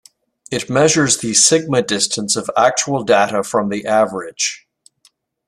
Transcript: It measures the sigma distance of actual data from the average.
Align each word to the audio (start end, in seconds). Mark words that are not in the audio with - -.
It 0.49 0.67
measures 0.67 1.19
the 1.19 1.35
sigma 1.35 1.83
distance 1.83 2.35
of 2.35 2.49
actual 2.57 3.03
data 3.03 3.43
from 3.43 3.69
the 3.69 3.85
average. 3.85 4.67